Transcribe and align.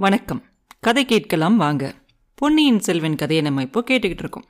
வணக்கம். 0.00 0.42
கதை 0.80 1.04
கேட்கலாம் 1.04 1.56
வாங்க. 1.56 1.94
பொன்னியின் 2.34 2.78
செல்வன் 2.78 3.14
கதையை 3.14 3.44
நம்ம 3.44 3.62
இப்போ 3.62 3.84
கேட்டுக்கிட்டு 3.90 4.24
இருக்கோம். 4.24 4.44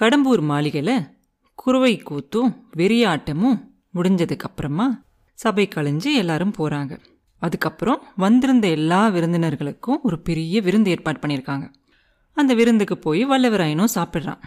கடம்பூர் 0.00 0.42
மாளிகையில் 0.42 1.18
குருவை 1.54 2.02
கூத்தும் 2.02 2.56
வெறியாட்டமும் 2.76 3.68
முடிஞ்சதுக்கப்புறமா 3.94 4.86
சபை 5.34 5.68
கலைஞ்சு 5.68 6.12
எல்லாரும் 6.12 6.54
போகிறாங்க 6.58 6.98
அதுக்கப்புறம் 7.38 8.02
வந்திருந்த 8.16 8.68
எல்லா 8.68 9.08
விருந்தினர்களுக்கும் 9.08 10.00
ஒரு 10.02 10.20
பெரிய 10.20 10.60
விருந்து 10.60 10.90
ஏற்பாடு 10.90 11.18
பண்ணியிருக்காங்க. 11.20 11.72
அந்த 12.32 12.54
விருந்துக்கு 12.54 12.98
போய் 12.98 13.26
வல்லவராயனும் 13.26 13.94
சாப்பிட்றான். 13.94 14.42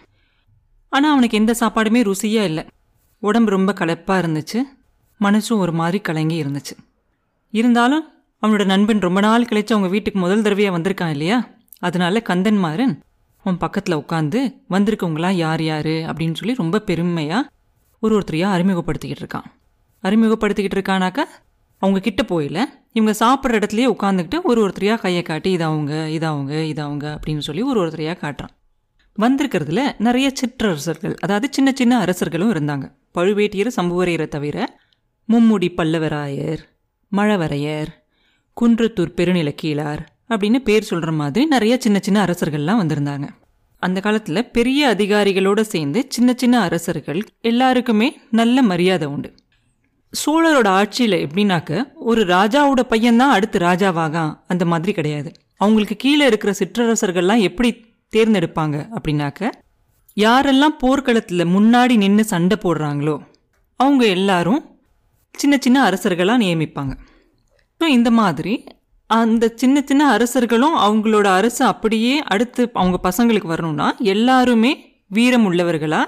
ஆனால் 0.90 1.12
அவனுக்கு 1.12 1.38
எந்த 1.38 1.56
சாப்பாடுமே 1.60 2.12
ருசியாக 2.12 2.44
இல்லை. 2.44 2.68
உடம்பு 3.20 3.52
ரொம்ப 3.52 3.74
களைப்பாக 3.74 4.28
இருந்துச்சு. 4.28 4.62
மனசும் 5.20 5.58
ஒரு 5.58 5.72
மாதிரி 5.72 6.00
கலங்கி 6.00 6.44
இருந்துச்சு. 6.44 6.78
இருந்தாலும் 7.52 8.10
அவனோட 8.44 8.66
நண்பன் 8.66 9.00
ரொம்ப 9.00 9.20
நாள் 9.20 9.44
கழிச்சு 9.44 9.72
அவங்க 9.74 9.88
வீட்டுக்கு 9.88 10.20
முதல் 10.20 10.42
தடவையாக 10.42 10.78
வந்திருக்கான் 10.78 11.10
இல்லையா? 11.10 11.48
அதனால 11.80 12.22
கந்தன்மாறன் 12.30 12.94
அவன் 13.38 13.58
பக்கத்தில் 13.58 13.98
உட்காந்து 13.98 14.40
வந்திருக்கவங்களாம் 14.70 15.32
யார் 15.32 15.64
யார்? 15.64 15.86
அப்படின்னு 15.86 16.34
சொல்லி 16.34 16.56
ரொம்ப 16.56 16.80
பெருமையாக 16.80 17.50
ஒரு 18.00 18.20
ஒருத்தரையாக 18.20 18.56
அறிமுகப்படுத்திக்கிட்டு 18.58 19.24
இருக்கான். 19.24 19.48
அறிமுகப்படுத்திக்கிட்டு 20.04 20.78
இருக்கானாக்கா 20.80 21.24
அவங்க 21.78 22.00
கிட்ட 22.00 22.22
போயில 22.24 22.58
இவங்க 22.92 23.14
சாப்பிட்ற 23.26 23.52
இடத்துலயே 23.52 23.88
உட்காந்துக்கிட்டு 23.96 24.42
ஒரு 24.44 24.60
ஒருத்தரையாக 24.68 24.98
கையை 24.98 25.22
காட்டி 25.22 25.52
இது 25.52 25.64
அவங்க 25.64 26.10
இது 26.10 26.26
அவங்க 26.26 26.64
இது 26.66 26.82
அவங்க 26.82 27.20
அப்படின்னு 27.20 27.46
சொல்லி 27.48 27.62
ஒரு 27.62 27.88
ஒருத்தரையாக 27.88 28.18
காட்டுறான். 28.26 28.54
வந்திருக்கிறதுல 29.18 29.82
நிறைய 29.98 30.32
சிற்றரசர்கள் 30.34 31.16
அதாவது 31.16 31.48
சின்ன 31.52 31.72
சின்ன 31.76 32.00
அரசர்களும் 32.00 32.54
இருந்தாங்க. 32.54 32.86
பழுவேட்டியர் 33.16 33.76
சம்புவரையரை 33.76 34.28
தவிர 34.28 34.58
மும்முடி 35.30 35.70
பல்லவராயர் 35.78 36.64
மழவரையர் 37.12 37.92
குன்றத்தூர் 38.62 39.16
பெருநிலக்கீழார் 39.16 40.02
அப்படின்னு 40.30 40.58
பேர் 40.58 40.84
சொல்கிற 40.84 41.12
மாதிரி 41.12 41.46
நிறைய 41.46 41.78
சின்ன 41.80 42.00
சின்ன 42.02 42.26
அரசர்கள்லாம் 42.26 42.82
வந்திருந்தாங்க. 42.82 43.30
அந்த 43.78 44.00
காலத்தில் 44.00 44.52
பெரிய 44.52 44.96
அதிகாரிகளோடு 44.98 45.62
சேர்ந்து 45.62 46.06
சின்ன 46.10 46.34
சின்ன 46.36 46.62
அரசர்கள் 46.62 47.24
எல்லாருக்குமே 47.42 48.20
நல்ல 48.32 48.62
மரியாதை 48.62 49.08
உண்டு. 49.08 49.36
சோழரோட 50.26 50.68
ஆட்சியில் 50.68 51.28
எப்படின்னாக்க 51.28 51.84
ஒரு 51.96 52.26
ராஜாவோட 52.26 52.82
பையன்தான் 52.90 53.34
அடுத்து 53.38 53.60
ராஜாவாகான் 53.60 54.40
அந்த 54.48 54.66
மாதிரி 54.66 54.92
கிடையாது. 54.92 55.32
அவங்களுக்கு 55.58 55.96
கீழே 55.96 56.26
இருக்கிற 56.26 56.54
சிற்றரசர்கள்லாம் 56.60 57.40
எப்படி 57.40 57.86
தேர்ந்தெடுப்பாங்க 58.16 58.88
அப்படின்னாக்க 58.98 59.50
யாரெல்லாம் 60.16 60.78
போர்க்களத்தில் 60.80 61.46
முன்னாடி 61.46 61.98
நின்று 61.98 62.24
சண்டை 62.24 62.58
போடுறாங்களோ 62.62 63.20
அவங்க 63.76 64.06
எல்லாரும் 64.06 64.80
சின்ன 65.32 65.58
சின்ன 65.60 65.90
அரசர்களாக 65.90 66.42
நியமிப்பாங்க. 66.44 66.98
ஸோ 67.82 67.86
இந்த 67.98 68.10
மாதிரி 68.22 68.54
அந்த 69.10 69.46
சின்ன 69.62 69.82
சின்ன 69.90 70.04
அரசர்களும் 70.16 70.76
அவங்களோட 70.86 71.28
அரசு 71.40 71.62
அப்படியே 71.66 72.14
அடுத்து 72.34 72.62
அவங்க 72.74 72.98
பசங்களுக்கு 73.08 73.50
வரணும்னா 73.54 73.88
எல்லாருமே 74.14 74.72
வீரம் 75.18 75.46
உள்ளவர்களா 75.50 76.02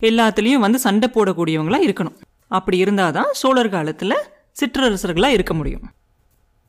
எல்லாத்துலேயும் 0.00 0.64
வந்து 0.64 0.78
சண்டை 0.84 1.08
போடக்கூடியவங்களா 1.14 1.78
இருக்கணும். 1.86 2.16
அப்படி 2.56 2.76
இருந்தால் 2.84 3.14
தான் 3.16 3.30
சோழர் 3.40 3.74
காலத்தில் 3.74 4.16
சிற்றரசர்களாக 4.60 5.36
இருக்க 5.36 5.52
முடியும். 5.54 5.84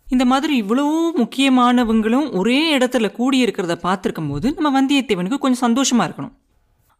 இந்த 0.07 0.23
மாதிரி 0.31 0.53
இவ்வளோ 0.63 0.85
முக்கியமானவங்களும் 1.21 2.27
ஒரே 2.39 2.59
இடத்துல 2.77 3.05
கூடி 3.11 3.37
இருக்கிறத 3.45 3.75
பார்த்துருக்கும் 3.85 4.29
போது 4.31 4.47
நம்ம 4.57 4.71
வந்தியத்தேவனுக்கு 4.79 5.39
கொஞ்சம் 5.43 5.65
சந்தோஷமாக 5.67 6.07
இருக்கணும். 6.07 6.35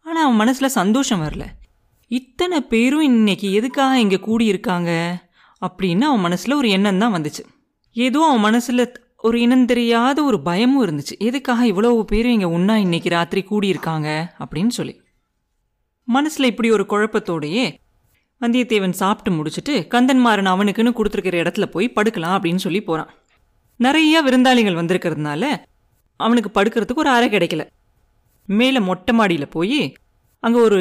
ஆனால் 0.06 0.24
அவன் 0.24 0.40
மனசில் 0.42 0.76
சந்தோஷம் 0.80 1.22
வரல. 1.26 1.44
இத்தனை 2.10 2.58
பேரும் 2.72 3.06
இன்னைக்கு 3.10 3.48
எதுக்காக 3.52 4.00
இங்கே 4.04 4.18
கூடியிருக்காங்க? 4.28 4.90
அப்படின்னு 5.62 6.04
அவன் 6.08 6.20
மனசில் 6.20 6.58
ஒரு 6.60 6.68
எண்ணம் 6.68 6.98
தான் 6.98 7.14
வந்துச்சு. 7.16 7.42
ஏதோ 7.96 8.20
அவன் 8.28 8.40
மனசில் 8.40 8.84
ஒரு 9.18 9.36
இனந்தெரியாத 9.38 10.18
ஒரு 10.24 10.38
பயமும் 10.42 10.82
இருந்துச்சு. 10.86 11.14
எதுக்காக 11.18 11.62
இவ்வளோ 11.66 11.90
பேரும் 12.12 12.34
இங்கே 12.36 12.48
ஒன்றா 12.56 12.74
இன்னைக்கு 12.76 13.08
ராத்திரி 13.08 13.40
கூடியிருக்காங்க 13.50 14.08
அப்படின்னு 14.42 14.72
சொல்லி. 14.78 14.94
மனசில் 16.08 16.50
இப்படி 16.50 16.68
ஒரு 16.70 16.84
குழப்பத்தோடையே 16.88 17.64
வந்தியத்தேவன் 18.40 18.98
சாப்பிட்டு 19.00 19.30
முடிச்சுட்டு 19.36 19.74
கந்தன்மாறன் 19.94 20.50
அவனுக்குன்னு 20.54 20.96
கொடுத்துருக்கிற 20.98 21.36
இடத்துல 21.42 21.66
போய் 21.66 21.94
படுக்கலாம் 21.96 22.34
அப்படின்னு 22.36 22.64
சொல்லி 22.64 22.80
போகிறான் 22.82 23.10
நிறைய 23.80 24.22
விருந்தாளிகள் 24.22 24.78
வந்திருக்கிறதுனால 24.80 25.44
அவனுக்கு 26.20 26.50
படுக்கிறதுக்கு 26.50 27.02
ஒரு 27.04 27.10
அறை 27.10 27.28
கிடைக்கல. 27.28 27.62
மேலே 28.48 28.80
மொட்டை 28.80 29.12
மாடியில் 29.14 29.54
போய் 29.56 29.80
அங்கே 30.42 30.58
ஒரு 30.58 30.80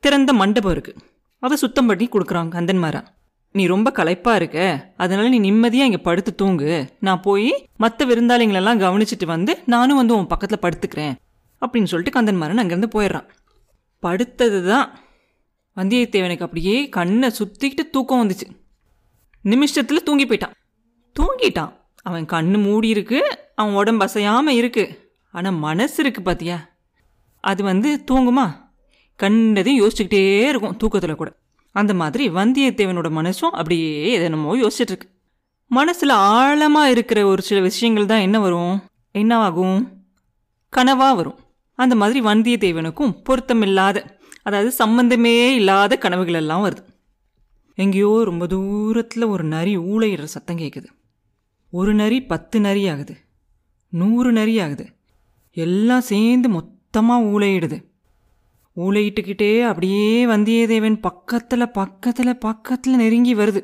திறந்த 0.00 0.32
மண்டபம் 0.32 0.74
இருக்குது 0.74 1.00
அதை 1.42 1.56
சுத்தம் 1.56 1.86
பண்ணி 1.86 2.06
கொடுக்குறான் 2.08 2.52
கந்தன்மாரன் 2.56 3.08
நீ 3.52 3.66
ரொம்ப 3.66 3.90
களைப்பாக 3.90 4.36
இருக்க. 4.36 4.92
அதனால 4.96 5.28
நீ 5.28 5.38
நிம்மதியாக 5.38 5.90
இங்கே 5.90 6.02
படுத்து 6.02 6.34
தூங்கு. 6.34 6.96
நான் 7.00 7.20
போய் 7.20 7.68
மற்ற 7.76 8.06
விருந்தாளிங்களெல்லாம் 8.06 8.82
கவனிச்சிட்டு 8.84 9.26
வந்து 9.26 9.62
நானும் 9.66 9.96
வந்து 9.96 10.16
உன் 10.16 10.26
பக்கத்தில் 10.26 10.62
படுத்துக்கிறேன். 10.62 11.14
அப்படின்னு 11.60 11.84
சொல்லிட்டு 11.84 12.20
கந்தன்மாரன் 12.20 12.62
அங்கேருந்து 12.62 12.90
போயிடுறான். 12.94 13.28
படுத்தது 14.02 14.66
தான் 14.66 14.98
வந்தியத்தேவனுக்கு 15.76 16.40
அப்படியே 16.40 16.88
கண்ணை 16.88 17.30
சுற்றிக்கிட்டு 17.38 17.90
தூக்கம் 17.90 18.28
வந்துச்சு. 18.28 18.48
நிமிஷத்தில் 19.42 20.02
தூங்கி 20.02 20.26
போயிட்டான். 20.26 20.54
தூங்கிட்டான். 21.20 21.72
அவன் 22.02 22.24
கண்ணு 22.24 22.62
மூடி 22.62 22.88
இருக்கு. 22.88 23.20
அவன் 23.54 23.74
உடம்பு 23.74 24.04
அசையாமல் 24.04 24.54
இருக்கு. 24.54 25.14
ஆனால் 25.30 25.52
மனசு 25.52 26.02
இருக்கு 26.02 26.22
பாத்தியா? 26.22 26.68
அது 27.40 27.62
வந்து 27.62 28.02
தூங்குமா? 28.10 28.60
கண்டதையும் 29.16 29.88
யோசிச்சுக்கிட்டே 29.88 30.48
இருக்கும் 30.48 30.76
தூக்கத்தில் 30.76 31.14
கூட. 31.14 31.32
அந்த 31.74 31.94
மாதிரி 31.94 32.28
வந்தியத்தேவனோட 32.28 33.08
மனசும் 33.10 33.50
அப்படியே 33.50 34.18
எதனமோ 34.18 34.50
யோசிச்சுட்டு 34.62 34.92
இருக்கு 34.92 35.08
மனசில் 35.66 36.08
ஆழமாக 36.08 36.90
இருக்கிற 36.90 37.26
ஒரு 37.26 37.42
சில 37.42 37.60
விஷயங்கள் 37.60 38.06
தான் 38.06 38.20
என்ன 38.20 38.40
வரும்? 38.40 38.82
என்ன 39.10 39.36
ஆகும் 39.36 40.06
கனவாக 40.76 41.14
வரும். 41.14 41.38
அந்த 41.74 41.94
மாதிரி 41.94 42.20
வந்தியத்தேவனுக்கும் 42.20 43.14
பொருத்தமில்லாத 43.28 44.04
அதாவது 44.42 44.70
சம்பந்தமே 44.70 45.54
இல்லாத 45.54 45.96
கனவுகள் 45.96 46.34
எல்லாம் 46.34 46.64
வருது. 46.64 46.82
எங்கேயோ 47.74 48.24
ரொம்ப 48.24 48.46
தூரத்தில் 48.46 49.24
ஒரு 49.24 49.44
நரி 49.44 49.78
ஊழையிடுற 49.78 50.24
சத்தம் 50.24 50.58
கேட்குது 50.58 50.88
ஒரு 51.70 51.94
நரி 51.94 52.22
பத்து 52.22 52.60
நரி 52.60 52.88
ஆகுது. 52.88 53.14
நூறு 53.88 54.32
நரி 54.32 54.60
ஆகுது. 54.60 54.86
எல்லாம் 55.52 56.00
சேர்ந்து 56.00 56.48
மொத்தமாக 56.48 57.24
ஊழையிடுது 57.24 57.78
ஊழையிட்டுக்கிட்டே 58.76 59.62
அப்படியே 59.62 60.26
வந்தியத்தேவன் 60.26 61.00
பக்கத்தில் 61.00 61.70
பக்கத்தில் 61.70 62.38
பக்கத்தில் 62.38 62.96
நெருங்கி 62.96 63.34
வருது. 63.34 63.60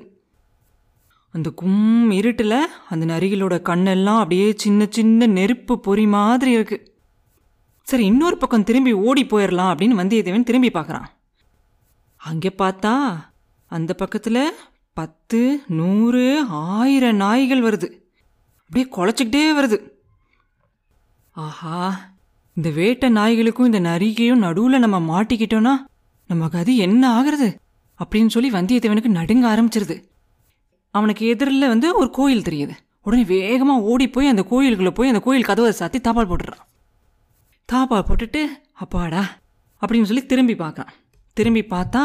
அந்த 1.30 1.50
கும் 1.50 2.10
இருட்டில் 2.10 2.60
அந்த 2.88 3.04
நரிகளோட 3.14 3.54
கண்ணெல்லாம் 3.68 4.16
அப்படியே 4.16 4.52
சின்ன 4.56 4.86
சின்ன 4.90 5.26
நெருப்பு 5.26 5.80
பொறி 5.80 6.06
மாதிரி 6.06 6.56
இருக்குது 6.56 6.86
சரி 7.82 8.04
இன்னொரு 8.04 8.36
பக்கம் 8.36 8.64
திரும்பி 8.64 8.92
ஓடி 8.92 9.24
போயிடலாம் 9.24 9.70
அப்படின்னு 9.72 10.00
வந்தியத்தேவன் 10.00 10.42
திரும்பி 10.42 10.68
பார்க்குறான். 10.68 11.08
அங்கே 12.16 12.54
பார்த்தா 12.58 13.24
அந்த 13.66 13.94
பக்கத்தில் 13.94 14.52
பத்து 14.92 15.62
நூறு 15.68 16.44
ஆயிரம் 16.48 17.16
நாய்கள் 17.16 17.62
வருது. 17.62 17.88
அப்படியே 18.70 18.86
குலைச்சிக்கிட்டே 18.96 19.44
வருது. 19.58 19.78
ஆஹா 21.30 22.00
இந்த 22.58 22.70
வேட்டை 22.70 23.08
நாய்களுக்கும் 23.10 23.64
இந்த 23.64 23.80
நரிகையும் 23.80 24.42
நடுவில் 24.44 24.78
நம்ம 24.78 24.98
மாட்டிக்கிட்டோன்னா 25.08 25.72
நமக்கு 26.26 26.58
அது 26.58 26.76
என்ன 26.76 27.10
ஆகிறது? 27.10 27.48
அப்படின்னு 28.00 28.26
சொல்லி 28.26 28.50
வந்தியத்தேவனுக்கு 28.50 29.10
நடுங்க 29.18 29.44
ஆரம்பிச்சிருது. 29.52 29.96
அவனுக்கு 30.90 31.26
எதிரில் 31.26 31.66
வந்து 31.68 31.96
ஒரு 31.96 32.10
கோயில் 32.10 32.42
தெரியுது. 32.42 32.74
உடனே 33.02 33.24
வேகமாக 33.24 33.80
ஓடி 33.80 34.08
போய் 34.08 34.26
அந்த 34.26 34.42
கோயிலுக்குள்ளே 34.42 34.92
போய் 34.94 35.08
அந்த 35.08 35.20
கோயில் 35.20 35.44
கதவை 35.44 35.70
சாத்தி 35.78 35.98
தாப்பால் 36.06 36.30
போட்டுறான் 36.30 36.64
தாப்பா 37.72 37.98
போட்டுட்டு 38.08 38.42
அப்பாடா 38.72 39.22
அப்படின்னு 39.82 40.02
சொல்லி 40.02 40.26
திரும்பி 40.26 40.54
பார்க்குறான். 40.54 40.92
திரும்பி 41.32 41.64
பார்த்தா 41.70 42.02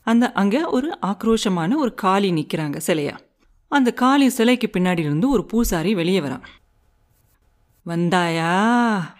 அந்த 0.00 0.32
அங்கே 0.32 0.62
ஒரு 0.62 0.98
ஆக்ரோஷமான 1.06 1.76
ஒரு 1.76 1.94
காளி 1.94 2.30
நிற்கிறாங்க 2.30 2.80
சிலையா. 2.86 3.16
அந்த 3.68 3.92
காளி 3.92 4.28
சிலைக்கு 4.28 4.70
பின்னாடி 4.72 4.98
இருந்து 4.98 5.30
ஒரு 5.30 5.46
பூசாரி 5.46 5.94
வெளியே 5.94 6.20
வரான். 6.20 6.44
வந்தாயா? 7.86 8.52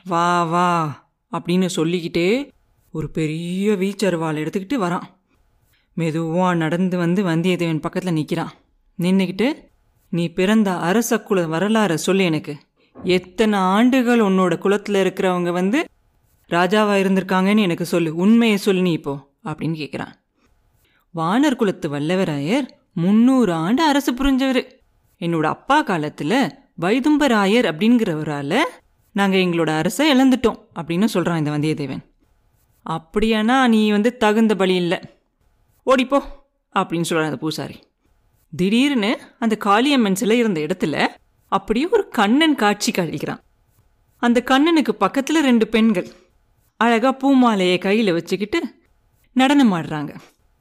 வா 0.04 0.44
வா 0.44 0.68
அப்படின்னு 1.32 1.66
சொல்லிக்கிட்டே 1.66 2.50
ஒரு 2.92 3.10
பெரிய 3.10 3.72
வீச்சருவாள் 3.72 4.38
எடுத்துக்கிட்டு 4.42 4.76
வரான். 4.84 5.06
மெதுவாக 5.94 6.54
நடந்து 6.54 6.96
வந்து 6.96 7.24
வந்தியத்தேவன் 7.24 7.80
பக்கத்தில் 7.80 8.12
நிற்கிறான் 8.12 8.52
நின்றுக்கிட்டு 8.98 9.48
நீ 10.08 10.28
பிறந்த 10.28 10.76
அரச 10.78 11.20
குல 11.20 11.46
வரலாறை 11.46 11.94
சொல்லு 11.94 12.24
எனக்கு. 12.24 12.56
எத்தனை 13.04 13.58
ஆண்டுகள் 13.58 14.20
உன்னோட 14.20 14.58
குலத்தில் 14.58 14.94
இருக்கிறவங்க 14.94 15.50
வந்து 15.50 15.88
ராஜாவாக 16.48 17.02
இருந்திருக்காங்கன்னு 17.04 17.58
எனக்கு 17.58 17.86
சொல்லு. 17.86 18.14
உண்மையை 18.14 18.56
சொல்லு 18.56 18.82
நீ 18.82 18.92
இப்போ 18.92 19.14
அப்படின்னு 19.44 19.78
கேட்குறான் 19.82 20.12
வானர் 21.14 21.56
குலத்து 21.56 21.88
வல்லவராயர் 21.90 22.66
முந்நூறு 22.94 23.52
ஆண்டு 23.52 23.82
அரசு 23.82 24.12
புரிஞ்சவர். 24.12 24.64
என்னோட 25.18 25.42
அப்பா 25.42 25.82
காலத்தில் 25.82 26.62
வைதும்பராயர் 26.78 27.66
அப்படிங்கிறவரால் 27.70 28.60
நாங்கள் 29.14 29.42
எங்களோட 29.44 29.70
அரசை 29.80 30.04
இழந்துட்டோம் 30.12 30.60
அப்படின்னு 30.78 31.04
சொல்கிறான் 31.04 31.38
இந்த 31.38 31.50
வந்தியத்தேவன். 31.50 32.02
அப்படியானா 32.86 33.56
நீ 33.68 33.80
வந்து 33.90 34.16
தகுந்த 34.16 34.54
பலி 34.56 34.74
இல்லை. 34.74 34.98
ஓடிப்போ 35.86 36.18
அப்படின்னு 36.74 37.08
சொல்கிறான் 37.08 37.30
அந்த 37.30 37.36
பூசாரி. 37.36 37.76
திடீர்னு 38.52 39.10
அந்த 39.38 39.54
காளியம்மன் 39.64 40.20
சிலை 40.20 40.38
இருந்த 40.38 40.60
இடத்துல 40.60 40.96
அப்படியே 41.52 41.86
ஒரு 41.88 42.04
கண்ணன் 42.08 42.54
காட்சி 42.54 42.90
கழிக்கிறான் 42.92 43.42
அந்த 44.22 44.38
கண்ணனுக்கு 44.50 44.92
பக்கத்தில் 44.94 45.42
ரெண்டு 45.42 45.66
பெண்கள் 45.68 46.08
அழகாக 46.80 47.14
பூமாலையை 47.22 47.78
கையில் 47.78 48.12
வச்சுக்கிட்டு 48.12 48.60
நடனம் 49.32 49.72
ஆடுறாங்க. 49.72 50.12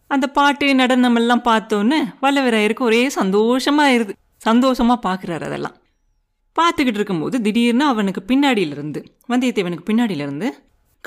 அந்த 0.07 0.25
பாட்டு 0.27 0.75
நடனம் 0.75 1.15
எல்லாம் 1.15 1.43
பார்த்தோன்னே 1.43 1.99
வல்லவராயருக்கு 2.21 2.87
ஒரே 2.89 3.09
சந்தோஷமாக 3.09 3.93
இருது 3.93 4.13
சந்தோஷமாக 4.37 4.99
பார்க்குறாரு 5.07 5.45
அதெல்லாம். 5.49 5.77
பார்த்துக்கிட்டு 6.59 6.99
இருக்கும்போது 6.99 7.41
திடீர்னு 7.41 7.85
அவனுக்கு 7.85 8.23
பின்னாடியிலிருந்து 8.27 9.05
வந்தியத்தேவனுக்கு 9.29 9.87
பின்னாடியிலிருந்து 9.89 10.49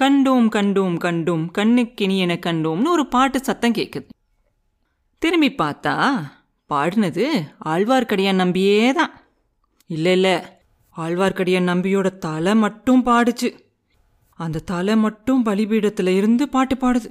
கண்டோம் 0.01 0.49
கண்டோம் 0.49 0.97
கண்டோம் 0.97 1.45
கண்ணுக்கினியன 1.59 2.39
கண்டோம்னு 2.47 2.89
ஒரு 2.89 3.07
பாட்டு 3.07 3.45
சத்தம் 3.45 3.75
கேட்குது 3.75 4.09
திரும்பி 5.19 5.51
பார்த்தா 5.59 5.95
பாடினது 6.71 7.25
ஆழ்வார்க்கடியான் 7.65 8.35
நம்பியே 8.35 8.93
தான் 8.93 9.13
இல்லை 9.91 10.13
இல்லை 10.13 10.37
ஆழ்வார்க்கடியான் 10.97 11.71
நம்பியோட 11.71 12.19
தலை 12.19 12.55
மட்டும் 12.55 13.07
பாடுச்சு. 13.07 13.49
அந்த 14.39 14.59
தலை 14.59 14.97
மட்டும் 14.97 15.45
பலிபீடத்தில் 15.45 16.09
இருந்து 16.09 16.49
பாட்டு 16.49 16.75
பாடுது. 16.75 17.09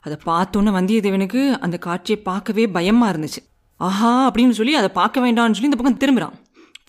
அதை 0.00 0.16
பார்த்தோன்னே 0.26 0.72
வந்தியத்தேவனுக்கு 0.78 1.40
அந்த 1.58 1.76
காட்சியை 1.78 2.22
பார்க்கவே 2.22 2.66
பயமாக 2.66 3.12
இருந்துச்சு. 3.12 3.40
ஆஹா 3.80 4.30
அப்படின்னு 4.30 4.50
சொல்லி 4.50 4.74
அதை 4.74 4.88
பார்க்க 4.88 5.20
வேண்டாம்னு 5.20 5.56
சொல்லி 5.56 5.70
இந்த 5.70 5.78
பக்கம் 5.80 5.96
திரும்புகிறான் 5.96 6.36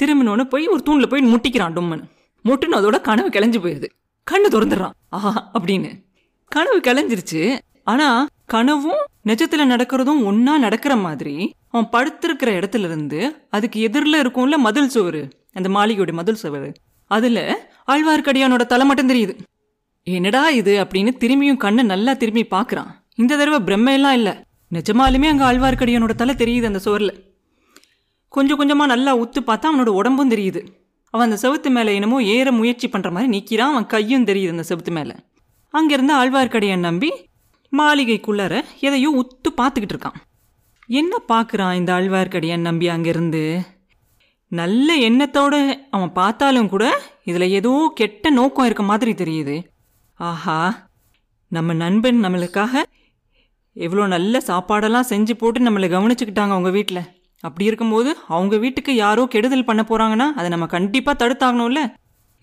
திரும்பினோன்னு 0.03 0.44
போய் 0.44 0.67
ஒரு 0.67 0.83
தூணில் 0.83 1.07
போய் 1.07 1.33
முட்டிக்கிறான் 1.33 1.75
டொம்மன். 1.77 2.03
முட்டுன்னு 2.45 2.77
அதோட 2.79 3.01
கனவு 3.01 3.29
கிளஞ்சு 3.29 3.59
போயிடுது. 3.63 3.88
கண்ணு 4.31 4.47
திறந்துடுறான். 4.51 4.91
ஆஹா 5.09 5.51
அப்படின்னு. 5.53 6.03
கனவு 6.47 6.79
கிளஞ்சிருச்சு. 6.79 7.59
ஆனால் 7.83 8.27
கனவும் 8.45 9.01
நிஜத்தில் 9.25 9.69
நடக்கிறதும் 9.69 10.23
ஒன்றா 10.23 10.57
நடக்கிற 10.57 10.95
மாதிரி 10.95 11.53
அவன் 11.67 11.89
படுத்திருக்கிற 11.91 12.49
இடத்துல 12.59 12.79
இருந்து 12.79 13.47
அதுக்கு 13.49 13.79
எதிரில் 13.79 14.21
இருக்கும்ல 14.21 14.57
மதில் 14.57 14.89
சுவர் 14.89 15.27
அந்த 15.53 15.69
மாளிகையோட 15.69 16.11
மதில் 16.11 16.35
சுவர் 16.35 16.71
அதில் 17.07 17.57
ஆழ்வார்க்கடியானோட 17.88 18.65
தலை 18.65 18.85
மட்டும் 18.85 19.09
தெரியுது. 19.09 19.38
என்னடா 20.03 20.49
இது 20.49 20.83
அப்படின்னு 20.83 21.11
திரும்பியும் 21.19 21.57
கண்ணை 21.57 21.83
நல்லா 21.83 22.13
திரும்பி 22.13 22.47
பார்க்குறான். 22.51 22.89
இந்த 23.15 23.38
தடவை 23.38 23.59
பிரம்மையெல்லாம் 23.59 24.11
இல்லை. 24.11 24.33
நிஜமாலுமே 24.71 25.27
அங்கே 25.33 25.44
ஆழ்வார்க்கடியானோட 25.44 26.15
தலை 26.15 26.35
தெரியுது 26.35 26.65
அந்த 26.65 26.79
சுவரில் 26.79 27.26
கொஞ்சம் 28.33 28.59
கொஞ்சமாக 28.59 28.91
நல்லா 28.94 29.12
உத்து 29.24 29.39
பார்த்தா 29.41 29.69
அவனோட 29.71 29.91
உடம்பும் 30.00 30.31
தெரியுது. 30.31 30.62
அவன் 31.13 31.27
அந்த 31.27 31.38
செவுத்து 31.44 31.69
மேலே 31.69 31.91
என்னமோ 31.95 32.18
ஏற 32.35 32.47
முயற்சி 32.51 32.88
பண்ணுற 32.88 33.09
மாதிரி 33.12 33.29
நிற்கிறான் 33.35 33.71
அவன் 33.71 33.91
கையும் 33.94 34.27
தெரியுது 34.29 34.53
அந்த 34.56 34.65
செவுத்து 34.69 34.91
மேலே. 34.97 35.15
அங்கேருந்து 35.74 36.13
ஆழ்வார்க்கடியான் 36.19 36.85
நம்பி 36.88 37.09
மாளிகைக்குள்ளார 37.74 38.53
எதையோ 38.88 39.09
உத்து 39.21 39.50
பார்த்துக்கிட்டு 39.62 39.95
இருக்கான். 39.95 40.18
என்ன 40.89 41.13
பார்க்குறான் 41.31 41.74
இந்த 41.74 41.91
ஆழ்வார்க்கடியான் 41.94 42.68
நம்பி 42.68 42.88
அங்கேருந்து? 42.89 43.41
நல்ல 44.51 44.89
எண்ணத்தோடு 45.07 45.57
அவன் 45.95 46.12
பார்த்தாலும் 46.12 46.69
கூட 46.73 46.85
இதில் 47.23 47.53
ஏதோ 47.57 47.71
கெட்ட 47.95 48.30
நோக்கம் 48.30 48.65
இருக்க 48.65 48.83
மாதிரி 48.83 49.13
தெரியுது. 49.23 49.56
ஆஹா 50.19 50.59
நம்ம 51.51 51.73
நண்பன் 51.81 52.23
நம்மளுக்காக 52.23 52.83
எவ்வளோ 53.75 54.06
நல்ல 54.07 54.41
சாப்பாடெல்லாம் 54.47 55.09
செஞ்சு 55.09 55.33
போட்டு 55.33 55.68
நம்மளை 55.68 55.88
கவனிச்சுக்கிட்டாங்க 55.95 56.56
அவங்க 56.56 56.69
வீட்டில் 56.69 57.03
அப்படி 57.43 57.65
இருக்கும்போது 57.65 58.17
அவங்க 58.27 58.57
வீட்டுக்கு 58.57 58.95
யாரோ 58.95 59.25
கெடுதல் 59.25 59.65
பண்ண 59.65 59.81
போகிறாங்கன்னா 59.89 60.27
அதை 60.39 60.49
நம்ம 60.49 60.65
கண்டிப்பாக 60.65 61.15
தடுத்தாகணும்ல? 61.21 61.81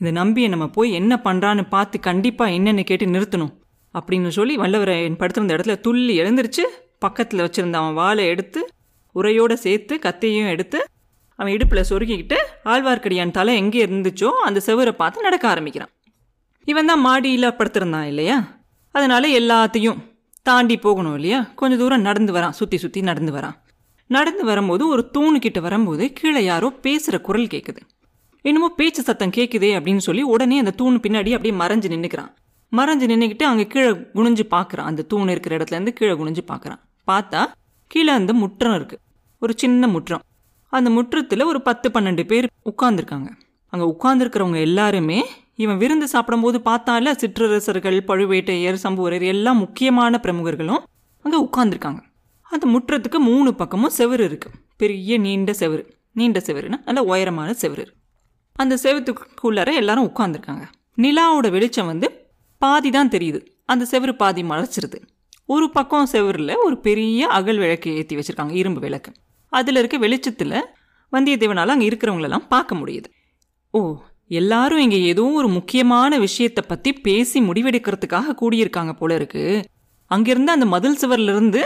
இந்த 0.00 0.10
நம்பியை 0.10 0.48
நம்ம 0.50 0.66
போய் 0.68 0.92
என்ன 0.92 1.14
பண்ணுறான்னு 1.24 1.68
பார்த்து 1.68 2.00
கண்டிப்பாக 2.00 2.50
என்னென்னு 2.50 2.84
கேட்டு 2.84 3.06
நிறுத்தணும். 3.06 3.52
அப்படின்னு 3.94 4.28
சொல்லி 4.28 4.56
வல்லவரையன் 4.56 5.18
படுத்திருந்த 5.18 5.54
இடத்துல 5.54 5.80
துள்ளி 5.80 6.20
எழுந்திருச்சு 6.20 6.64
பக்கத்தில் 6.98 7.40
வச்சுருந்த 7.40 7.72
அவன் 7.72 7.94
வாளை 7.94 8.26
எடுத்து 8.26 8.60
உரையோடு 9.12 9.56
சேர்த்து 9.56 9.98
கத்தையும் 10.02 10.48
எடுத்து 10.48 10.78
அவன் 11.38 11.52
இடுப்பில் 11.52 11.88
சொருகிக்கிட்டு 11.90 12.36
ஆழ்வார்க்கடியான் 12.64 13.30
தலை 13.30 13.56
எங்கே 13.56 13.86
இருந்துச்சோ 13.86 14.30
அந்த 14.46 14.60
செவரை 14.66 14.90
பார்த்து 14.90 15.22
நடக்க 15.22 15.48
ஆரம்பிக்கிறான். 15.48 15.92
இவன் 16.64 16.86
தான் 16.86 17.00
மாடியில் 17.00 17.56
படுத்திருந்தான் 17.58 18.06
இல்லையா? 18.06 18.36
அதனால் 18.94 19.36
எல்லாத்தையும் 19.40 19.98
தாண்டி 20.42 20.76
போகணும் 20.76 21.14
இல்லையா? 21.14 21.40
கொஞ்சம் 21.54 21.78
தூரம் 21.78 22.00
நடந்து 22.00 22.32
வரான் 22.32 22.50
சுற்றி 22.50 22.76
சுற்றி 22.76 23.00
நடந்து 23.00 23.32
வரான். 23.32 23.56
நடந்து 24.14 24.44
வரும்போது 24.44 24.84
ஒரு 24.88 25.02
தூணுக்கிட்ட 25.12 25.60
வரும்போது 25.60 26.12
கீழே 26.12 26.42
யாரோ 26.44 26.68
பேசுகிற 26.82 27.18
குரல் 27.20 27.46
கேட்குது 27.46 27.82
என்னமோ 28.44 28.68
பேச்சு 28.76 29.02
சத்தம் 29.02 29.36
கேட்குதே 29.36 29.70
அப்படின்னு 29.76 30.02
சொல்லி 30.02 30.22
உடனே 30.28 30.56
அந்த 30.58 30.70
தூண் 30.70 30.98
பின்னாடி 31.02 31.30
அப்படியே 31.32 31.54
மறைஞ்சு 31.54 31.88
நின்றுக்கிறான் 31.94 32.30
மறைஞ்சு 32.72 33.06
நின்றுக்கிட்டு 33.10 33.42
அங்கே 33.42 33.66
கீழே 33.66 33.90
குனிஞ்சு 34.14 34.44
பார்க்குறான் 34.50 34.88
அந்த 34.90 35.02
தூண் 35.02 35.28
இருக்கிற 35.28 35.56
இடத்துலேருந்து 35.56 35.92
கீழே 35.92 36.12
குனிஞ்சு 36.12 36.42
பார்க்குறான் 36.52 36.80
பார்த்தா 37.06 37.40
கீழே 37.90 38.12
அந்த 38.12 38.32
முற்றம் 38.32 38.74
இருக்குது 38.74 39.02
ஒரு 39.42 39.54
சின்ன 39.56 39.86
முற்றம். 39.86 40.22
அந்த 40.72 40.90
முற்றத்தில் 40.90 41.42
ஒரு 41.42 41.62
பத்து 41.62 41.88
பன்னெண்டு 41.88 42.24
பேர் 42.26 42.46
உட்காந்துருக்காங்க 42.64 43.28
அங்கே 43.72 43.86
உட்காந்துருக்கிறவங்க 43.94 44.60
எல்லாருமே 44.60 45.18
இவன் 45.56 45.76
விருந்து 45.76 46.08
சாப்பிடும்போது 46.08 46.58
பார்த்தால 46.64 47.16
சிற்றரசர்கள் 47.16 47.98
பழுவேட்டையர் 48.04 48.82
சம்புவரர் 48.84 49.24
எல்லாம் 49.24 49.58
முக்கியமான 49.58 50.20
பிரமுகர்களும் 50.22 50.82
அங்கே 51.24 51.40
உட்காந்துருக்காங்க 51.44 52.00
அந்த 52.50 52.64
முற்றத்துக்கு 52.74 53.18
மூணு 53.30 53.50
பக்கமும் 53.54 53.94
செவுரு 53.98 54.24
இருக்கு. 54.28 54.48
பெரிய 54.76 55.18
நீண்ட 55.18 55.50
செவுரு. 55.60 55.82
நீண்ட 56.18 56.38
செவருன்னா 56.46 56.78
நல்ல 56.86 57.00
உயரமான 57.02 57.50
செவுரு 57.62 57.84
அந்த 58.56 58.74
செவத்துக்குள்ளார 58.82 59.70
எல்லாரும் 59.80 60.08
உட்காந்துருக்காங்க 60.10 60.64
நிலாவோட 60.98 61.46
வெளிச்சம் 61.50 61.90
வந்து 61.92 62.08
பாதி 62.62 62.90
தான் 62.90 63.10
தெரியுது. 63.14 63.40
அந்த 63.72 63.84
செவுரு 63.92 64.12
பாதி 64.22 64.42
மறைச்சிருது 64.42 64.98
ஒரு 65.48 65.66
பக்கம் 65.70 66.08
செவரில் 66.12 66.52
ஒரு 66.64 66.76
பெரிய 66.80 67.26
அகல் 67.38 67.58
விளக்கு 67.58 67.88
ஏற்றி 67.98 68.14
வச்சுருக்காங்க 68.16 68.54
இரும்பு 68.60 68.80
விளக்கு. 68.80 69.10
அதில் 69.52 69.78
இருக்க 69.80 69.96
வெளிச்சத்தில் 69.98 70.56
வந்தியத்தேவனால் 71.12 71.72
அங்கே 71.74 71.88
இருக்கிறவங்களெல்லாம் 71.88 72.46
பார்க்க 72.48 72.78
முடியுது. 72.80 73.08
ஓ 73.74 73.80
எல்லாரும் 74.40 74.82
இங்கே 74.84 75.00
ஏதோ 75.04 75.24
ஒரு 75.40 75.48
முக்கியமான 75.48 76.18
விஷயத்தை 76.18 76.62
பற்றி 76.66 76.90
பேசி 77.06 77.38
முடிவெடுக்கிறதுக்காக 77.40 78.36
கூடியிருக்காங்க 78.40 78.92
போல 78.92 79.14
இருக்கு. 79.14 79.44
அங்கிருந்து 80.10 80.52
அந்த 80.52 80.66
மதில் 80.66 81.00
சுவர்லேருந்து 81.02 81.62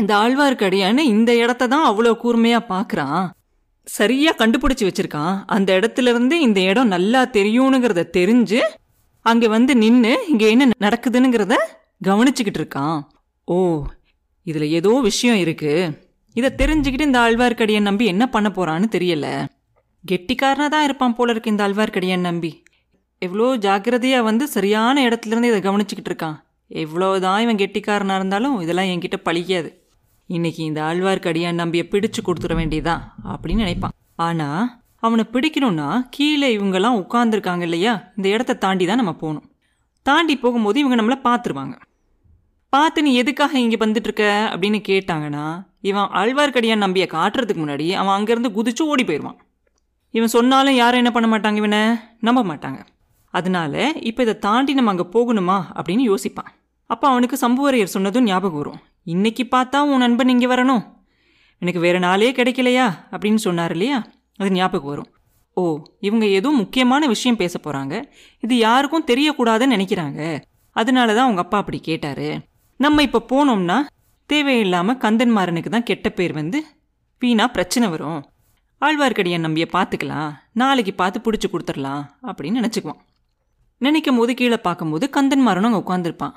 இந்த 0.00 0.12
ஆழ்வார்க்கடியான்னு 0.22 1.02
இந்த 1.14 1.30
இடத்த 1.42 1.68
தான் 1.74 1.86
அவ்வளோ 1.90 2.12
கூர்மையாக 2.22 2.68
பார்க்குறான். 2.74 3.22
சரியாக 3.86 4.38
கண்டுபிடிச்சி 4.40 4.84
வச்சுருக்கான். 4.86 5.34
அந்த 5.54 5.70
இடத்துல 5.78 6.10
இருந்து 6.12 6.36
இந்த 6.46 6.60
இடம் 6.70 6.92
நல்லா 6.94 7.20
தெரியும்னுங்கிறத 7.36 8.04
தெரிஞ்சு 8.18 8.60
அங்கே 9.30 9.48
வந்து 9.54 9.72
நின்று 9.82 10.12
இங்கே 10.32 10.48
என்ன 10.54 10.66
நடக்குதுங்கிறத 10.86 11.54
கவனிச்சுக்கிட்டு 12.08 12.60
இருக்கான். 12.62 12.98
ஓ 13.48 13.56
இதில் 14.50 14.66
ஏதோ 14.78 14.92
விஷயம் 15.08 15.40
இருக்குது 15.44 15.90
இதை 16.36 16.50
தெரிஞ்சுக்கிட்டு 16.60 17.08
இந்த 17.10 17.18
ஆழ்வார்க்கடியன் 17.24 17.88
நம்பி 17.88 18.04
என்ன 18.12 18.24
பண்ண 18.34 18.48
போகிறான்னு 18.56 18.88
தெரியல. 18.96 19.26
கெட்டிக்காரனாக 20.04 20.70
தான் 20.74 20.86
இருப்பான் 20.88 21.16
போல 21.18 21.32
இருக்கு 21.32 21.52
இந்த 21.54 21.64
ஆழ்வார்க்கடியன் 21.66 22.26
நம்பி. 22.28 22.52
எவ்வளோ 23.22 23.48
ஜாக்கிரதையாக 23.66 24.26
வந்து 24.28 24.44
சரியான 24.56 25.02
இடத்துலேருந்து 25.08 25.50
இதை 25.52 25.60
கவனிச்சுக்கிட்டு 25.68 26.10
இருக்கான். 26.12 26.36
எவ்வளோதான் 26.84 27.42
இவன் 27.44 27.60
கெட்டிக்காரனாக 27.62 28.20
இருந்தாலும் 28.20 28.56
இதெல்லாம் 28.64 28.90
என்கிட்ட 28.92 29.18
பழிக்காது. 29.28 29.70
இன்னைக்கு 30.30 30.64
இந்த 30.64 30.80
ஆழ்வார்க்கடியான் 30.82 31.60
நம்பியை 31.60 31.88
பிடிச்சு 31.90 32.20
கொடுத்துட 32.22 32.54
வேண்டியதான் 32.54 33.02
அப்படின்னு 33.32 33.62
நினைப்பான். 33.64 33.94
ஆனா 34.26 34.48
அவனை 35.04 35.24
பிடிக்கணும்னா 35.32 35.86
கீழே 36.10 36.48
இவங்கெல்லாம் 36.56 36.98
உட்கார்ந்துருக்காங்க 37.02 37.60
இல்லையா? 37.60 38.12
இந்த 38.16 38.28
இடத்த 38.28 38.54
தாண்டி 38.54 38.86
தான் 38.86 38.96
நம்ம 38.96 39.12
போகணும். 39.12 39.46
தாண்டி 40.02 40.36
போகும்போது 40.36 40.78
இவங்க 40.80 40.96
நம்மளை 41.00 41.18
பார்த்துருவாங்க. 41.28 41.74
பார்த்து 42.72 43.02
நீ 43.02 43.14
எதுக்காக 43.14 43.58
இங்கே 43.58 43.76
வந்துட்டு 43.76 44.08
இருக்க 44.10 44.24
அப்படின்னு 44.52 44.80
கேட்டாங்கன்னா 44.88 45.44
இவன் 45.80 46.10
ஆழ்வார்க்கடியான் 46.20 46.84
நம்பியை 46.84 47.08
காட்டுறதுக்கு 47.10 47.62
முன்னாடி 47.64 47.86
அவன் 48.00 48.16
அங்கேருந்து 48.16 48.50
குதிச்சு 48.58 48.84
ஓடி 48.92 49.04
போயிடுவான் 49.04 49.38
இவன் 50.14 50.34
சொன்னாலும் 50.36 50.74
யாரும் 50.74 51.00
என்ன 51.04 51.10
பண்ண 51.10 51.28
மாட்டாங்க 51.32 51.54
இவனை? 51.54 51.80
நம்ப 52.20 52.40
மாட்டாங்க. 52.42 52.80
அதனால 53.34 53.92
இப்போ 54.00 54.22
இதை 54.22 54.38
தாண்டி 54.38 54.74
நம்ம 54.74 54.90
அங்கே 54.90 55.06
போகணுமா? 55.16 55.58
அப்படின்னு 55.78 56.04
யோசிப்பான். 56.12 56.52
அப்போ 56.90 57.06
அவனுக்கு 57.08 57.36
சம்புவரையர் 57.40 57.94
சொன்னதும் 57.94 58.24
ஞாபகம் 58.24 58.58
வரும். 58.58 58.78
இன்னைக்கு 59.12 59.44
பார்த்தா 59.50 59.78
உன் 59.90 60.02
நண்பன் 60.04 60.30
இங்கே 60.32 60.46
வரணும். 60.46 60.82
எனக்கு 61.62 61.80
வேறு 61.84 61.98
நாளே 62.04 62.32
கிடைக்கலையா? 62.32 62.86
அப்படின்னு 63.12 63.40
சொன்னார் 63.44 63.72
இல்லையா? 63.74 63.98
அது 64.40 64.48
ஞாபகம் 64.50 64.90
வரும். 64.90 65.08
ஓ 65.56 65.62
இவங்க 66.00 66.24
ஏதோ 66.38 66.48
முக்கியமான 66.62 67.06
விஷயம் 67.06 67.38
பேச 67.42 67.54
போகிறாங்க 67.58 67.94
இது 68.42 68.54
யாருக்கும் 68.58 69.06
தெரியக்கூடாதுன்னு 69.10 69.76
நினைக்கிறாங்க. 69.76 70.20
அதனால 70.76 71.14
தான் 71.14 71.26
அவங்க 71.26 71.42
அப்பா 71.44 71.58
அப்படி 71.58 71.78
கேட்டார். 71.88 72.28
நம்ம 72.80 73.02
இப்போ 73.06 73.20
போனோம்னா 73.32 73.78
தேவையில்லாமல் 74.30 75.00
கந்தன்மாரனுக்கு 75.04 75.72
தான் 75.76 75.88
கெட்ட 75.90 76.10
பேர் 76.10 76.32
வந்து 76.32 76.60
வீணா 77.22 77.46
பிரச்சனை 77.56 77.88
வரும். 77.88 78.20
ஆழ்வார்க்கடியான் 78.82 79.46
நம்பியை 79.46 79.68
பார்த்துக்கலாம் 79.76 80.30
நாளைக்கு 80.62 80.94
பார்த்து 80.94 81.24
பிடிச்சி 81.24 81.50
கொடுத்துடலாம் 81.50 82.02
அப்படின்னு 82.28 82.60
நினச்சிக்குவான். 82.60 83.00
நினைக்கும் 83.80 84.20
போது 84.20 84.34
கீழே 84.34 84.60
பார்க்கும்போது 84.68 85.06
கந்தன்மாரனும் 85.16 85.70
அங்கே 85.70 85.82
உட்காந்துருப்பான் 85.86 86.36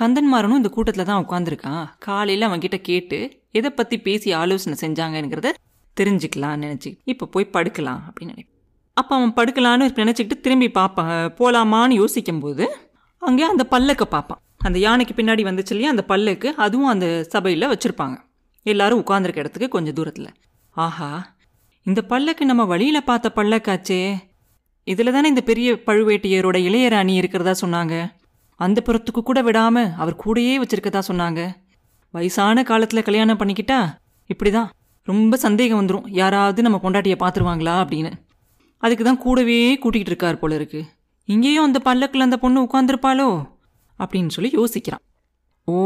கந்தன்மாறனும் 0.00 0.60
இந்த 0.60 0.70
கூட்டத்தில் 0.76 1.08
தான் 1.10 1.22
உட்காந்துருக்கான் 1.24 1.84
காலையில் 2.06 2.48
அவன்கிட்ட 2.48 2.78
கேட்டு 2.88 3.18
எதை 3.58 3.70
பற்றி 3.70 3.98
பேசி 4.06 4.30
ஆலோசனை 4.42 4.76
செஞ்சாங்கங்கிறத 4.84 5.54
தெரிஞ்சுக்கலாம்னு 5.96 6.64
நினச்சி 6.66 6.92
இப்போ 7.12 7.24
போய் 7.26 7.52
படுக்கலாம் 7.56 8.02
அப்படின்னு 8.08 8.34
நினைப்பேன் 8.34 8.56
அப்போ 8.96 9.12
அவன் 9.18 9.34
படுக்கலான்னு 9.38 9.90
நினச்சிக்கிட்டு 10.02 10.44
திரும்பி 10.44 10.68
பார்ப்பான் 10.78 11.16
போகலாமான்னு 11.40 11.98
யோசிக்கும் 12.02 12.44
போது 12.44 12.64
அங்கே 13.22 13.44
அந்த 13.52 13.64
பல்லக்கை 13.74 14.06
பார்ப்பான் 14.14 14.40
அந்த 14.66 14.78
யானைக்கு 14.78 15.14
பின்னாடி 15.18 15.42
வந்துச்சு 15.48 15.72
இல்லையா 15.74 15.92
அந்த 15.94 16.04
பல்லக்கு 16.10 16.48
அதுவும் 16.64 16.90
அந்த 16.92 17.06
சபையில் 17.34 17.70
வச்சுருப்பாங்க. 17.72 18.16
எல்லாரும் 18.66 19.00
உட்காந்துருக்க 19.02 19.42
இடத்துக்கு 19.42 19.68
கொஞ்சம் 19.68 19.96
தூரத்தில். 19.98 20.30
ஆஹா 20.76 21.10
இந்த 21.86 22.00
பல்லக்கு 22.10 22.44
நம்ம 22.50 22.64
வழியில் 22.64 23.08
பார்த்த 23.10 23.32
பல்லக்காச்சே. 23.36 24.00
இதில் 24.86 25.12
தானே 25.12 25.28
இந்த 25.28 25.42
பெரிய 25.50 25.68
பழுவேட்டையரோட 25.86 26.56
இளையராணி 26.68 27.14
இருக்கிறதா 27.20 27.54
சொன்னாங்க? 27.62 27.94
அந்த 28.60 28.78
புறத்துக்கு 28.86 29.20
கூட 29.22 29.40
விடாம 29.46 29.76
அவர் 30.02 30.20
கூடயே 30.22 30.54
வச்சிருக்கதா 30.62 31.00
சொன்னாங்க. 31.10 31.40
வயசான 32.14 32.62
காலத்தில் 32.70 33.06
கல்யாணம் 33.08 33.40
பண்ணிக்கிட்டா 33.40 33.78
இப்படி 34.30 34.50
தான் 34.56 34.68
ரொம்ப 35.08 35.36
சந்தேகம் 35.44 35.80
வந்துடும் 35.80 36.08
யாராவது 36.20 36.64
நம்ம 36.66 36.78
பொண்டாட்டியை 36.84 37.16
பார்த்துருவாங்களா 37.20 37.74
அப்படின்னு. 37.82 38.10
அதுக்கு 38.82 39.04
தான் 39.04 39.22
கூடவே 39.24 39.60
கூட்டிகிட்டு 39.82 40.12
இருக்கார் 40.12 40.40
போல 40.42 40.54
இருக்கு. 40.58 40.80
இங்கேயும் 41.28 41.66
அந்த 41.68 41.78
பல்லக்கில் 41.86 42.26
அந்த 42.26 42.36
பொண்ணு 42.42 42.66
உட்காந்துருப்பாளோ 42.66 43.28
அப்படின்னு 44.00 44.34
சொல்லி 44.36 44.50
யோசிக்கிறான். 44.58 45.02
ஓ 45.68 45.78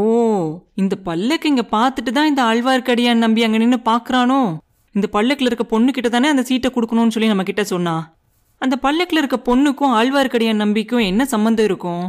இந்த 0.81 0.95
பல்லக்கு 1.07 1.49
இங்கே 1.51 1.65
பார்த்துட்டு 1.77 2.11
தான் 2.17 2.29
இந்த 2.31 2.41
ஆழ்வார்க்கடியான் 2.49 3.23
நம்பி 3.25 3.43
அங்கே 3.45 3.59
நின்று 3.63 3.79
பார்க்குறானோ? 3.89 4.39
இந்த 4.95 5.07
பல்லக்கில் 5.15 5.49
இருக்க 5.49 5.65
பொண்ணுக்கிட்ட 5.73 6.09
தானே 6.09 6.27
அந்த 6.33 6.43
சீட்டை 6.49 6.69
கொடுக்கணும்னு 6.75 7.13
சொல்லி 7.15 7.31
நம்ம 7.31 7.45
கிட்ட 7.49 7.63
சொன்னா? 7.73 7.95
அந்த 8.61 8.75
பல்லக்கில் 8.85 9.21
இருக்க 9.21 9.37
பொண்ணுக்கும் 9.49 9.95
ஆழ்வார்க்கடியான் 9.99 10.63
நம்பிக்கும் 10.63 11.07
என்ன 11.09 11.25
சம்மந்தம் 11.33 11.67
இருக்கும்? 11.69 12.05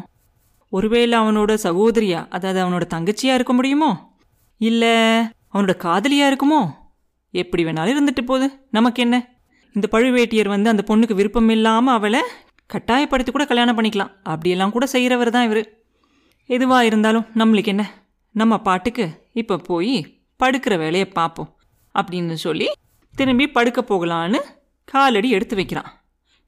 ஒருவேளை 0.68 1.18
அவனோட 1.18 1.58
சகோதரியா 1.62 2.26
அதாவது 2.28 2.58
அவனோட 2.64 2.84
தங்கச்சியா 2.94 3.34
இருக்க 3.34 3.52
முடியுமோ? 3.52 4.18
இல்லை 4.60 4.94
அவனோட 5.52 5.74
காதலியா 5.76 6.26
இருக்குமோ? 6.28 6.60
எப்படி 7.30 7.64
வேணாலும் 7.64 7.94
இருந்துட்டு 7.94 8.22
போகுது. 8.24 8.66
நமக்கு 8.70 9.02
என்ன? 9.02 9.16
இந்த 9.74 9.88
பழுவேட்டியர் 9.92 10.48
வந்து 10.48 10.70
அந்த 10.70 10.82
பொண்ணுக்கு 10.86 11.14
விருப்பம் 11.14 11.48
இல்லாமல் 11.48 11.94
அவளை 11.94 12.20
கட்டாயப்படுத்தி 12.66 13.32
கூட 13.32 13.44
கல்யாணம் 13.44 13.82
பண்ணிக்கலாம். 13.82 14.12
அப்படியெல்லாம் 14.22 14.70
கூட 14.70 14.86
செய்கிறவர் 14.86 15.30
தான் 15.30 15.44
இவர். 15.44 15.84
எதுவாக 16.46 16.84
இருந்தாலும் 16.84 17.26
நம்மளுக்கு 17.34 17.66
என்ன? 17.66 17.84
நம்ம 18.32 18.58
பாட்டுக்கு 18.58 19.28
இப்போ 19.32 19.56
போய் 19.56 19.94
படுக்கிற 20.44 20.78
வேலையை 20.78 21.08
பார்ப்போம் 21.08 21.56
அப்படின்னு 21.94 22.32
சொல்லி 22.32 22.66
திரும்பி 23.14 23.48
படுக்க 23.48 23.84
போகலான்னு 23.88 24.40
காலடி 24.84 25.30
எடுத்து 25.30 25.56
வைக்கிறான். 25.56 26.04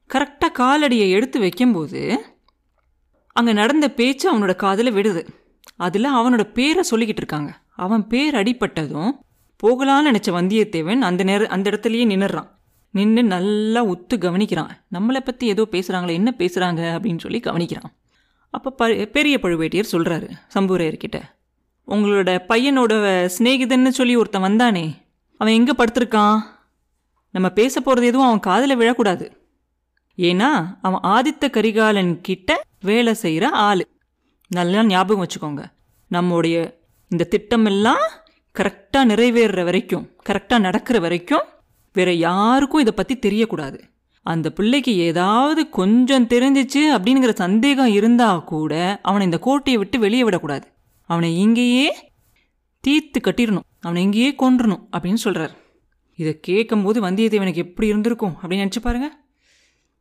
கரெக்டாக 0.09 0.57
காலடியை 0.59 1.09
எடுத்து 1.09 1.39
வைக்கும்போது 1.39 2.01
அங்கே 3.39 3.53
நடந்த 3.61 3.87
பேச்சு 3.99 4.25
அவனோட 4.31 4.53
காதில் 4.65 4.95
விடுது. 4.95 5.23
அதில் 5.85 6.15
அவனோட 6.19 6.43
பேரை 6.57 6.83
சொல்லிக்கிட்டு 6.91 7.23
இருக்காங்க. 7.23 7.51
அவன் 7.85 8.03
பேர் 8.07 8.35
அடிப்பட்டதும் 8.35 9.11
போகலான்னு 9.63 10.09
நினச்ச 10.09 10.29
வந்தியத்தேவன் 10.37 11.01
அந்த 11.09 11.21
நேர 11.29 11.47
அந்த 11.55 11.65
இடத்துலையே 11.71 12.05
நின்னுறான் 12.11 12.49
நின்று 12.93 13.21
நல்லா 13.33 13.81
உத்து 13.93 14.15
கவனிக்கிறான். 14.25 14.71
நம்மளை 14.95 15.19
பற்றி 15.19 15.47
ஏதோ 15.47 15.63
பேசுகிறாங்களே 15.71 16.13
என்ன 16.19 16.29
பேசுகிறாங்க 16.37 16.81
அப்படின்னு 16.95 17.23
சொல்லி 17.25 17.39
கவனிக்கிறான். 17.47 17.91
அப்போ 18.53 18.69
ப 18.71 18.87
பெரிய 19.15 19.35
பழுவேட்டியர் 19.41 19.91
சொல்கிறாரு 19.91 20.27
சம்பூரையர்கிட்ட 20.53 21.19
உங்களோட 21.87 22.31
பையனோட 22.51 22.93
சிநேகிதன்னு 23.35 23.91
சொல்லி 23.99 24.15
ஒருத்தன் 24.21 24.45
வந்தானே 24.47 24.85
அவன் 25.41 25.57
எங்கே 25.59 25.73
படுத்திருக்கான்? 25.77 26.39
நம்ம 27.33 27.47
பேச 27.59 27.75
போகிறது 27.81 28.07
எதுவும் 28.07 28.27
அவன் 28.27 28.45
காதில் 28.47 28.79
விழக்கூடாது. 28.79 29.25
ஏன்னா 30.27 30.49
அவன் 30.81 31.03
ஆதித்த 31.13 31.49
கரிகாலன் 31.49 32.13
கிட்ட 32.21 32.49
வேலை 32.81 33.13
செய்கிற 33.13 33.45
ஆள். 33.67 33.83
நல்லா 34.51 34.81
ஞாபகம் 34.83 35.23
வச்சுக்கோங்க. 35.23 35.63
நம்முடைய 36.11 36.55
இந்த 37.11 37.27
திட்டமெல்லாம் 37.35 38.03
கரெக்டாக 38.55 39.09
நிறைவேறுற 39.11 39.63
வரைக்கும் 39.63 40.05
கரெக்டாக 40.29 40.59
நடக்கிற 40.59 40.99
வரைக்கும் 40.99 41.45
வேற 41.95 42.09
யாருக்கும் 42.13 42.81
இதை 42.81 42.93
பற்றி 42.95 43.15
தெரியக்கூடாது. 43.25 43.79
அந்த 44.25 44.47
பிள்ளைக்கு 44.51 44.91
ஏதாவது 45.09 45.61
கொஞ்சம் 45.69 46.27
தெரிஞ்சிச்சு 46.27 46.81
அப்படிங்கிற 46.95 47.33
சந்தேகம் 47.33 47.93
இருந்தால் 47.99 48.43
கூட 48.43 48.73
அவனை 49.01 49.25
இந்த 49.25 49.39
கோட்டையை 49.39 49.79
விட்டு 49.81 49.99
வெளியே 49.99 50.23
விடக்கூடாது. 50.23 50.65
அவனை 51.09 51.29
இங்கேயே 51.37 51.87
தீர்த்து 52.83 53.19
கட்டிடணும் 53.23 53.67
அவனை 53.79 54.01
இங்கேயே 54.03 54.31
கொன்றணும் 54.41 54.83
அப்படின்னு 54.91 55.21
சொல்கிறார் 55.25 55.53
இதை 56.19 56.33
கேட்கும்போது 56.39 56.97
வந்தியத்தேவனுக்கு 57.01 57.63
எப்படி 57.65 57.87
இருந்திருக்கும் 57.87 58.35
அப்படின்னு 58.41 58.63
நினச்சி 58.65 58.81
பாருங்கள் 58.81 59.15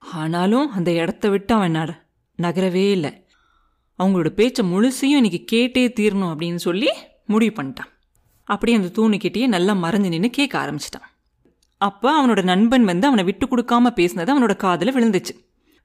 ஆனாலும் 0.03 0.71
அந்த 0.71 0.91
இடத்த 0.93 1.29
விட்டு 1.29 1.55
அவன் 1.55 1.71
நட 1.71 1.91
நகரவே 2.39 2.85
இல்லை. 2.97 3.13
அவங்களோட 3.99 4.29
பேச்சை 4.29 4.63
முழுசையும் 4.73 5.21
இன்றைக்கி 5.21 5.41
கேட்டே 5.53 5.85
தீரணும் 5.99 6.33
அப்படின்னு 6.33 6.61
சொல்லி 6.67 6.91
முடிவு 7.25 7.55
பண்ணிட்டான். 7.57 7.91
அப்படியே 8.45 8.77
அந்த 8.79 8.91
தூணுக்கிட்டேயே 8.99 9.47
நல்லா 9.47 9.73
மறைஞ்சு 9.73 10.09
நின்று 10.09 10.31
கேட்க 10.31 10.55
ஆரம்பிச்சிட்டான். 10.59 11.09
அப்போ 11.81 12.09
அவனோட 12.21 12.43
நண்பன் 12.43 12.85
வந்து 12.85 13.07
அவனை 13.07 13.25
விட்டு 13.25 13.47
கொடுக்காம 13.47 13.91
பேசினது 13.99 14.33
அவனோட 14.35 14.57
காதில் 14.57 14.95
விழுந்துச்சு. 14.97 15.35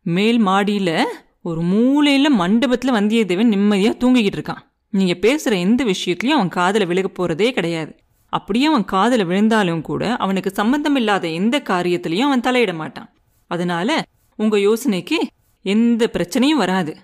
மேல் 0.05 0.39
மாடியில் 0.39 0.95
ஒரு 1.41 1.61
மூலையில் 1.71 2.37
மண்டபத்தில் 2.41 2.95
வந்தியத்தேவன் 2.95 3.51
நிம்மதியாக 3.53 3.95
தூங்கிக்கிட்டு 4.03 4.39
இருக்கான். 4.39 4.63
நீங்கள் 4.89 5.19
பேசுகிற 5.19 5.57
எந்த 5.57 5.83
விஷயத்துலையும் 5.83 6.37
அவன் 6.37 6.55
காதில் 6.59 6.89
விழுக 6.91 7.09
போகிறதே 7.19 7.49
கிடையாது. 7.51 7.91
அப்படியே 8.33 8.65
அவன் 8.65 8.85
காதில் 8.85 9.25
விழுந்தாலும் 9.25 9.81
கூட 9.81 10.03
அவனுக்கு 10.15 10.51
சம்மந்தம் 10.59 10.95
இல்லாத 10.95 11.27
எந்த 11.39 11.55
காரியத்திலையும் 11.69 12.29
அவன் 12.29 12.45
தலையிட 12.47 12.73
மாட்டான். 12.73 13.09
அதனால 13.47 14.03
உங்கள் 14.39 14.61
யோசனைக்கு 14.61 15.17
எந்த 15.65 16.09
பிரச்சனையும் 16.13 16.61
வராது. 16.63 16.97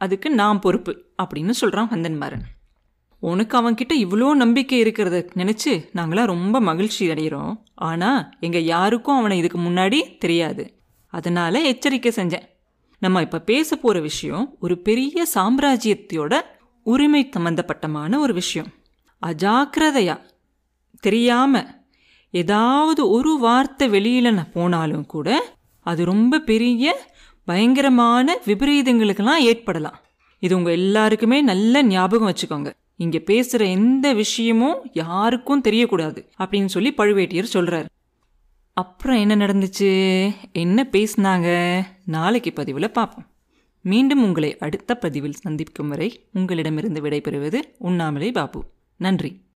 அதுக்கு 0.00 0.30
நான் 0.30 0.60
பொறுப்பு 0.60 0.92
அப்படின்னு 1.22 1.50
சொல்கிறான் 1.50 1.90
வந்தன்மாரன் 1.90 2.44
உனக்கு 3.22 3.54
அவன்கிட்ட 3.60 3.92
இவ்வளோ 3.94 4.34
நம்பிக்கை 4.34 4.82
இருக்கிறத 4.82 5.16
நினச்சி 5.34 5.72
நாங்களாம் 5.94 6.24
ரொம்ப 6.24 6.60
மகிழ்ச்சி 6.60 7.08
அடைகிறோம் 7.08 7.54
ஆனால் 7.74 8.30
எங்கள் 8.40 8.64
யாருக்கும் 8.64 9.18
அவனை 9.18 9.38
இதுக்கு 9.38 9.58
முன்னாடி 9.58 10.18
தெரியாது. 10.18 10.64
அதனால 11.06 11.60
எச்சரிக்கை 11.60 12.12
செஞ்சேன். 12.16 12.46
நம்ம 12.98 13.20
இப்போ 13.20 13.38
பேச 13.40 13.76
போகிற 13.76 14.00
விஷயம் 14.00 14.56
ஒரு 14.60 14.78
பெரிய 14.78 15.26
சாம்ராஜ்யத்தோட 15.34 16.40
உரிமை 16.86 17.28
சம்பந்தப்பட்டமான 17.36 18.18
ஒரு 18.18 18.34
விஷயம். 18.34 18.70
அஜாக்கிரதையா? 19.22 20.16
தெரியாமல் 21.00 21.68
ஏதாவது 22.30 23.10
ஒரு 23.10 23.38
வார்த்தை 23.38 23.88
வெளியில் 23.88 24.34
நான் 24.34 24.52
போனாலும் 24.52 25.06
கூட 25.06 25.28
அது 25.86 26.04
ரொம்ப 26.04 26.38
பெரிய 26.38 27.14
பயங்கரமான 27.44 28.38
விபரீதங்களுக்கெல்லாம் 28.46 29.36
ஏற்படலாம். 29.36 30.00
இது 30.38 30.56
உங்கள் 30.56 30.72
எல்லாருக்குமே 30.72 31.40
நல்ல 31.40 31.82
ஞாபகம் 31.82 32.32
வச்சுக்கோங்க. 32.32 32.72
இங்கே 32.96 33.20
பேசுகிற 33.20 33.70
எந்த 33.70 34.12
விஷயமும் 34.12 34.76
யாருக்கும் 34.92 35.62
தெரியக்கூடாது 35.62 36.28
அப்படின்னு 36.38 36.66
சொல்லி 36.66 36.92
பழுவேட்டியர் 36.96 37.52
சொல்கிறாரு 37.52 37.86
அப்புறம் 38.72 39.18
என்ன 39.18 39.36
நடந்துச்சு? 39.36 39.90
என்ன 40.52 40.88
பேசினாங்க? 40.92 41.48
நாளைக்கு 42.06 42.52
பதிவில் 42.52 42.90
பார்ப்போம். 42.90 43.26
மீண்டும் 43.80 44.22
உங்களை 44.22 44.58
அடுத்த 44.58 44.94
பதிவில் 44.94 45.32
சந்திக்கும் 45.32 45.88
வரை 45.88 46.08
உங்களிடமிருந்து 46.32 47.00
விடைபெறுவது 47.00 47.60
உண்ணாமலை 47.78 48.32
பாபு. 48.32 48.64
நன்றி. 48.96 49.40